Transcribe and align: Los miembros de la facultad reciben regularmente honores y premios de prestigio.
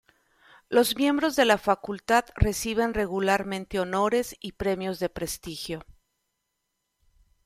Los 0.67 0.95
miembros 0.97 1.35
de 1.35 1.45
la 1.45 1.59
facultad 1.59 2.25
reciben 2.35 2.95
regularmente 2.95 3.79
honores 3.79 4.35
y 4.39 4.53
premios 4.53 4.97
de 4.97 5.09
prestigio. 5.09 5.85